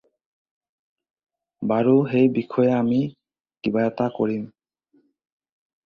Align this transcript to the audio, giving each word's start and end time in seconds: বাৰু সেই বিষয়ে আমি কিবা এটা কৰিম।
বাৰু 1.73 1.93
সেই 2.15 2.27
বিষয়ে 2.39 2.73
আমি 2.81 3.01
কিবা 3.63 3.87
এটা 3.95 4.13
কৰিম। 4.21 4.53